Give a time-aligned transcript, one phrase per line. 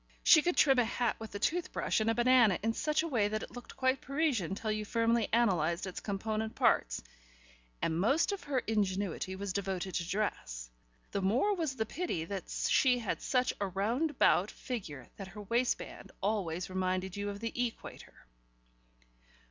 [0.23, 3.07] She could trim a hat with a tooth brush and a banana in such a
[3.07, 7.03] way that it looked quite Parisian till you firmly analysed its component parts,
[7.83, 10.71] and most of her ingenuity was devoted to dress:
[11.11, 15.43] the more was the pity that she had such a round about figure that her
[15.43, 18.25] waistband always reminded you of the equator.